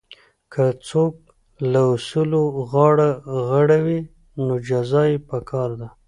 [0.53, 1.13] که څوک
[1.71, 3.09] له اصولو غاړه
[3.49, 3.99] غړوي
[4.45, 5.87] نو جزا یې پکار ده.